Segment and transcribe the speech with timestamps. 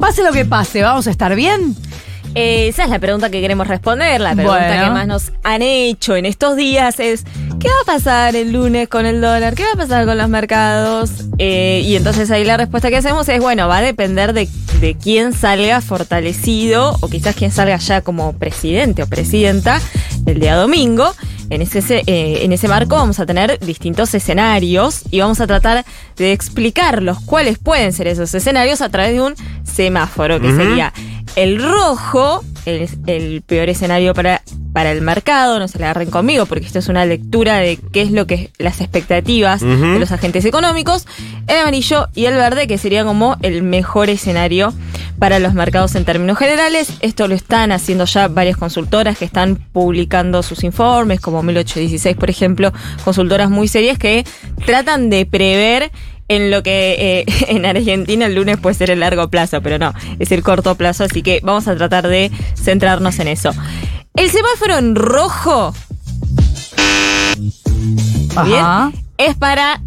[0.00, 1.76] Pase lo que pase, ¿vamos a estar bien?
[2.34, 4.20] Eh, esa es la pregunta que queremos responder.
[4.20, 4.84] La pregunta Bueno.
[4.84, 7.24] que más nos han hecho en estos días es:
[7.58, 9.54] ¿qué va a pasar el lunes con el dólar?
[9.54, 11.10] ¿Qué va a pasar con los mercados?
[11.38, 14.48] Eh, y entonces ahí la respuesta que hacemos es: bueno, va a depender de,
[14.80, 19.80] de quién salga fortalecido o quizás quién salga ya como presidente o presidenta
[20.24, 21.12] el día domingo.
[21.50, 25.46] En ese, se- eh, en ese marco vamos a tener distintos escenarios y vamos a
[25.46, 25.84] tratar
[26.16, 30.92] de explicarlos cuáles pueden ser esos escenarios a través de un semáforo, que sería
[31.36, 36.46] el rojo, el, el peor escenario para, para el mercado, no se le agarren conmigo
[36.46, 40.44] porque esto es una lectura de qué es lo que las expectativas de los agentes
[40.44, 41.06] económicos,
[41.46, 44.72] el amarillo y el verde que sería como el mejor escenario
[45.18, 46.92] para los mercados en términos generales.
[47.00, 52.30] Esto lo están haciendo ya varias consultoras que están publicando sus informes, como 1816 por
[52.30, 52.72] ejemplo,
[53.04, 54.24] consultoras muy serias que
[54.64, 55.90] tratan de prever
[56.30, 59.92] en lo que eh, en Argentina el lunes puede ser el largo plazo, pero no,
[60.18, 63.50] es el corto plazo, así que vamos a tratar de centrarnos en eso.
[64.14, 65.72] El semáforo en rojo
[68.44, 69.80] bien, es para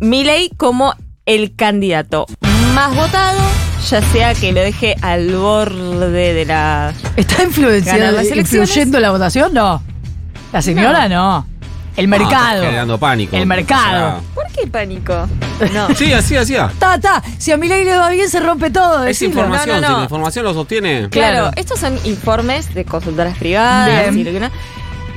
[0.00, 0.94] Milei como
[1.26, 2.26] el candidato
[2.74, 3.40] más votado,
[3.88, 6.94] ya sea que lo deje al borde de la...
[7.16, 9.52] ¿Está influenciando, influyendo la votación?
[9.52, 9.82] No.
[10.52, 11.46] La señora no.
[11.96, 12.54] El No, mercado.
[12.54, 13.36] está generando pánico.
[13.36, 14.22] El mercado.
[14.34, 15.28] ¿Por qué pánico?
[15.72, 15.88] No.
[15.96, 16.54] Sí, así, así.
[16.78, 17.22] Ta, ta.
[17.38, 19.00] Si a mi ley le va bien, se rompe todo.
[19.00, 19.30] Es decilo.
[19.30, 21.08] información, No, no, si la información lo sostiene.
[21.10, 21.50] Claro, Claro.
[21.56, 24.18] estos son informes de consultoras privadas Bien.
[24.18, 24.50] y lo que, uno,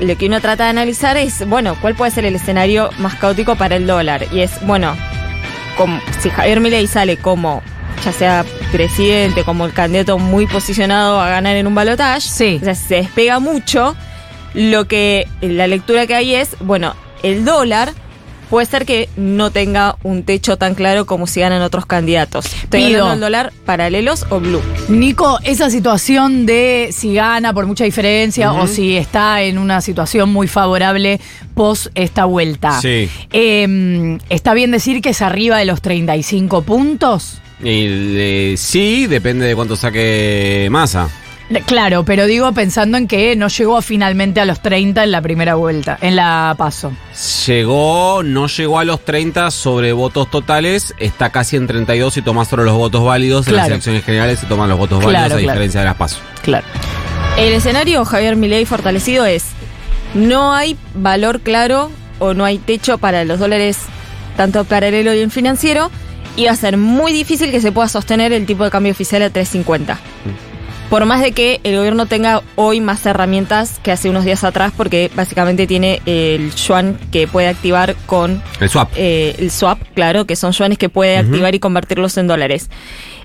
[0.00, 3.54] lo que uno trata de analizar es, bueno, ¿cuál puede ser el escenario más caótico
[3.54, 4.26] para el dólar?
[4.32, 4.96] Y es, bueno,
[5.76, 7.62] como, si Javier Milei sale como,
[8.04, 12.58] ya sea presidente, como el candidato muy posicionado a ganar en un balotaje, Sí.
[12.60, 13.94] o sea, si se despega mucho,
[14.54, 17.92] lo que la lectura que hay es, bueno, el dólar
[18.52, 22.44] puede ser que no tenga un techo tan claro como si ganan otros candidatos.
[22.44, 23.04] Estoy Pido.
[23.04, 24.60] hablando del dólar paralelos o blue.
[24.90, 30.30] Nico, esa situación de si gana por mucha diferencia o si está en una situación
[30.30, 31.18] muy favorable
[31.54, 32.78] post esta vuelta.
[32.78, 33.08] Sí.
[33.32, 37.40] Eh, ¿Está bien decir que es arriba de los 35 puntos?
[37.62, 41.08] Y, eh, sí, depende de cuánto saque masa.
[41.60, 45.54] Claro, pero digo pensando en que no llegó finalmente a los 30 en la primera
[45.54, 46.92] vuelta, en la paso.
[47.46, 52.44] Llegó, no llegó a los 30 sobre votos totales, está casi en 32 y toma
[52.44, 53.48] solo los votos válidos.
[53.48, 55.52] En las elecciones generales se toman los votos Claro, válidos a claro.
[55.52, 56.18] diferencia de las PASO.
[56.42, 56.66] Claro.
[57.36, 59.44] El escenario Javier Milei fortalecido es
[60.14, 63.78] no hay valor claro o no hay techo para los dólares
[64.36, 65.90] tanto paralelo y en financiero
[66.36, 69.22] y va a ser muy difícil que se pueda sostener el tipo de cambio oficial
[69.22, 69.98] a 350.
[70.92, 74.74] Por más de que el gobierno tenga hoy más herramientas que hace unos días atrás
[74.76, 78.90] porque básicamente tiene el yuan que puede activar con El swap.
[78.94, 82.68] eh, el swap, claro, que son yuanes que puede activar y convertirlos en dólares.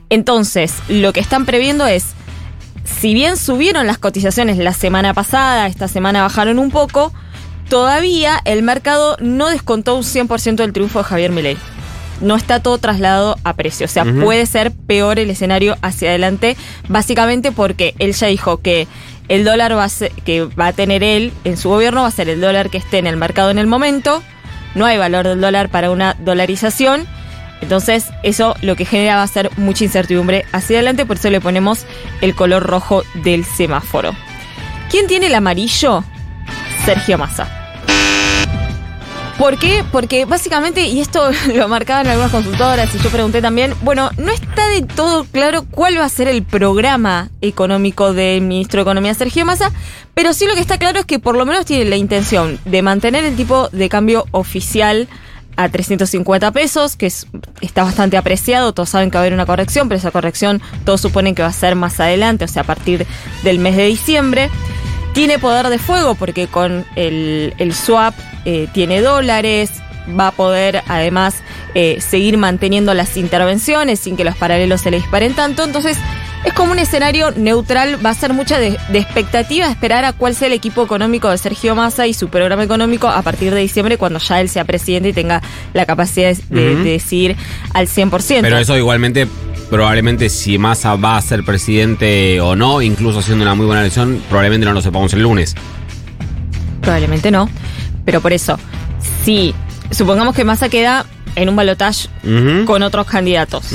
[0.10, 2.14] Entonces, lo que están previendo es,
[2.86, 7.12] si bien subieron las cotizaciones la semana pasada, esta semana bajaron un poco,
[7.68, 11.58] todavía el mercado no descontó un 100% del triunfo de Javier Milei.
[12.22, 16.58] No está todo trasladado a precio, o sea, puede ser peor el escenario hacia adelante,
[16.88, 18.88] básicamente porque él ya dijo que
[19.28, 22.12] el dólar va a ser- que va a tener él en su gobierno va a
[22.12, 24.24] ser el dólar que esté en el mercado en el momento.
[24.74, 27.06] No hay valor del dólar para una dolarización.
[27.62, 31.42] Entonces, eso lo que genera va a ser mucha incertidumbre hacia adelante, por eso le
[31.42, 31.86] ponemos
[32.22, 34.16] el color rojo del semáforo.
[34.92, 36.04] ¿Quién tiene el amarillo?
[36.86, 37.57] Sergio Massa.
[39.38, 39.84] ¿Por qué?
[39.92, 44.68] Porque básicamente, y esto lo marcaban algunas consultoras y yo pregunté también, bueno, no está
[44.70, 49.46] de todo claro cuál va a ser el programa económico del ministro de Economía Sergio
[49.46, 49.72] Massa,
[50.16, 52.82] pero sí lo que está claro es que por lo menos tiene la intención de
[52.82, 55.08] mantener el tipo de cambio oficial
[55.56, 57.28] a 350 pesos, que es-
[57.62, 61.02] está bastante apreciado, todos saben que va a haber una corrección, pero esa corrección todos
[61.02, 63.06] suponen que va a ser más adelante, o sea, a partir
[63.44, 64.50] del mes de diciembre.
[65.18, 68.14] Tiene poder de fuego porque con el, el swap
[68.46, 69.72] eh, tiene dólares,
[70.08, 71.38] va a poder además
[71.74, 75.64] eh, seguir manteniendo las intervenciones sin que los paralelos se le disparen tanto.
[75.64, 75.98] Entonces
[76.46, 80.36] es como un escenario neutral, va a ser mucha de, de expectativa esperar a cuál
[80.36, 83.98] sea el equipo económico de Sergio Massa y su programa económico a partir de diciembre
[83.98, 85.42] cuando ya él sea presidente y tenga
[85.74, 86.84] la capacidad de, Ujú.
[86.84, 87.36] de decidir
[87.74, 88.42] al 100%.
[88.42, 89.28] Pero eso igualmente,
[89.70, 94.22] probablemente si Massa va a ser presidente o no, incluso haciendo una muy buena elección,
[94.30, 95.56] probablemente no lo sepamos el lunes.
[96.82, 97.50] Probablemente no.
[98.06, 98.58] Pero por eso,
[99.24, 99.54] si
[99.92, 101.06] supongamos que Massa queda
[101.36, 102.08] en un balotaje
[102.66, 103.72] con otros candidatos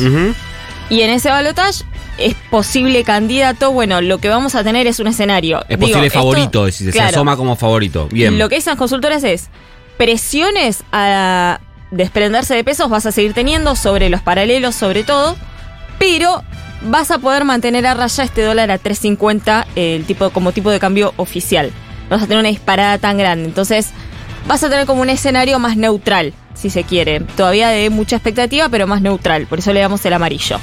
[0.90, 1.84] y en ese balotaje
[2.18, 5.60] es posible candidato, bueno, lo que vamos a tener es un escenario.
[5.62, 8.08] Es Digo, posible esto- favorito, si se claro, asoma como favorito.
[8.10, 8.38] Bien.
[8.38, 9.48] Lo que esas consultoras es
[9.98, 11.60] presiones a
[11.90, 15.36] desprenderse de pesos vas a seguir teniendo sobre los paralelos sobre todo,
[16.02, 16.42] pero
[16.82, 20.80] vas a poder mantener a raya este dólar a 3.50 el tipo, como tipo de
[20.80, 21.70] cambio oficial.
[22.10, 23.44] No vas a tener una disparada tan grande.
[23.44, 23.90] Entonces,
[24.48, 27.20] vas a tener como un escenario más neutral, si se quiere.
[27.20, 29.46] Todavía de mucha expectativa, pero más neutral.
[29.46, 30.58] Por eso le damos el amarillo.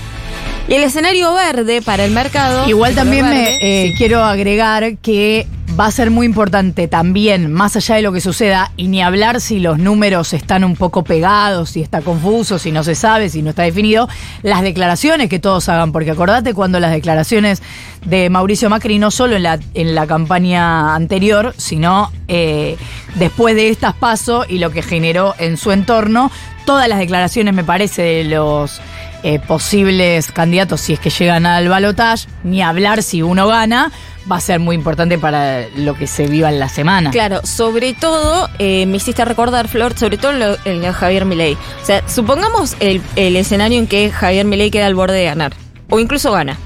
[0.67, 2.67] Y el escenario verde para el mercado.
[2.67, 3.95] Igual también me eh, sí.
[3.97, 5.47] quiero agregar que
[5.77, 9.41] va a ser muy importante también, más allá de lo que suceda, y ni hablar
[9.41, 13.41] si los números están un poco pegados, si está confuso, si no se sabe, si
[13.41, 14.07] no está definido,
[14.41, 17.61] las declaraciones que todos hagan, porque acordate cuando las declaraciones
[18.05, 22.77] de Mauricio Macri, no solo en la, en la campaña anterior, sino eh,
[23.15, 26.31] después de estas pasos y lo que generó en su entorno,
[26.65, 28.81] todas las declaraciones, me parece, de los
[29.23, 33.91] eh, posibles candidatos, si es que llegan al balotaje, ni hablar si uno gana,
[34.29, 37.11] va a ser muy importante para lo que se viva en la semana.
[37.11, 41.25] Claro, sobre todo, eh, me hiciste recordar, Flor, sobre todo en lo, en de Javier
[41.25, 41.53] Milei.
[41.53, 45.53] O sea, supongamos el, el escenario en que Javier Milei queda al borde de ganar,
[45.89, 46.57] o incluso gana.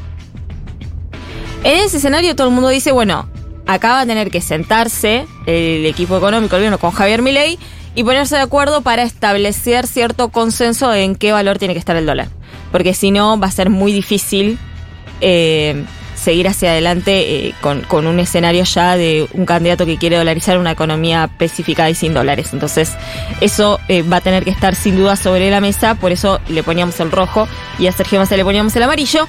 [1.63, 3.27] En ese escenario todo el mundo dice, bueno,
[3.65, 7.57] acá va a tener que sentarse el equipo económico, el con Javier Milei
[7.95, 12.05] y ponerse de acuerdo para establecer cierto consenso en qué valor tiene que estar el
[12.05, 12.27] dólar.
[12.71, 14.57] Porque si no, va a ser muy difícil
[15.21, 15.85] eh,
[16.23, 20.57] seguir hacia adelante eh, con, con un escenario ya de un candidato que quiere dolarizar
[20.57, 22.49] una economía específica y sin dólares.
[22.53, 22.91] Entonces,
[23.41, 26.63] eso eh, va a tener que estar sin duda sobre la mesa, por eso le
[26.63, 27.47] poníamos el rojo
[27.77, 29.27] y a Sergio Massa le poníamos el amarillo.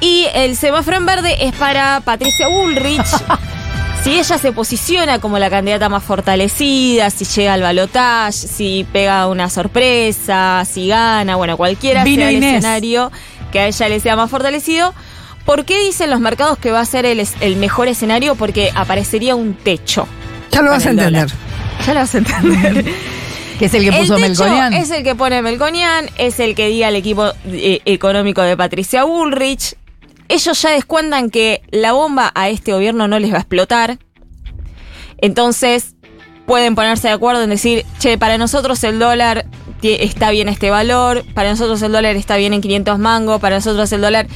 [0.00, 3.06] Y el semáforo en verde es para Patricia Bullrich.
[4.04, 9.28] si ella se posiciona como la candidata más fortalecida, si llega al balotaje, si pega
[9.28, 12.54] una sorpresa, si gana, bueno, cualquiera Vino sea el Inés.
[12.56, 13.12] escenario
[13.52, 14.92] que a ella le sea más fortalecido.
[15.44, 18.34] ¿Por qué dicen los mercados que va a ser el, mejor escenario?
[18.36, 20.06] Porque aparecería un techo.
[20.50, 21.28] Ya lo vas a entender.
[21.28, 21.38] dólar.
[21.86, 22.84] Ya lo vas a entender.
[23.58, 24.72] Que es el que puso el Melconian.
[24.72, 29.04] es el que pone Melconian, es el que diga el equipo eh, económico de Patricia
[29.04, 29.76] Bullrich.
[30.28, 33.98] Ellos ya descuentan que la bomba a este gobierno no les va a explotar.
[35.18, 35.94] Entonces,
[36.46, 39.46] pueden ponerse de acuerdo en decir, che, para nosotros el dólar
[39.82, 43.92] está bien este valor, para nosotros el dólar está bien en 500 mangos, para nosotros
[43.92, 44.26] el dólar...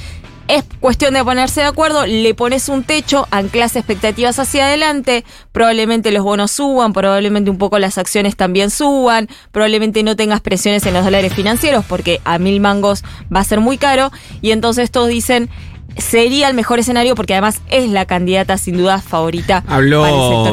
[0.49, 6.13] Es cuestión de ponerse de acuerdo, le pones un techo, anclas expectativas hacia adelante, probablemente
[6.13, 10.95] los bonos suban, probablemente un poco las acciones también suban, probablemente no tengas presiones en
[10.95, 13.03] los dólares financieros porque a mil mangos
[13.35, 15.51] va a ser muy caro y entonces todos dicen
[15.97, 19.65] sería el mejor escenario porque además es la candidata sin duda favorita.
[19.67, 20.05] Habló,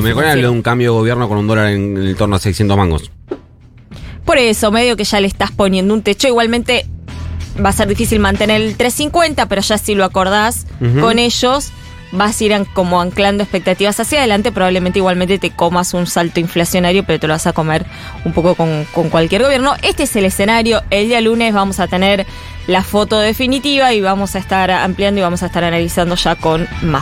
[0.01, 2.77] me habló de un cambio de gobierno con un dólar en, en torno a 600
[2.77, 3.11] mangos.
[4.25, 6.29] Por eso, medio que ya le estás poniendo un techo.
[6.29, 6.85] Igualmente
[7.63, 10.65] va a ser difícil mantener el 350, pero ya si lo acordás
[11.01, 11.71] con ellos,
[12.11, 14.51] vas a ir an- como anclando expectativas hacia adelante.
[14.51, 17.85] Probablemente igualmente te comas un salto inflacionario, pero te lo vas a comer
[18.23, 19.73] un poco con, con cualquier gobierno.
[19.81, 20.83] Este es el escenario.
[20.91, 22.27] El día lunes vamos a tener
[22.67, 26.67] la foto definitiva y vamos a estar ampliando y vamos a estar analizando ya con
[26.83, 27.01] más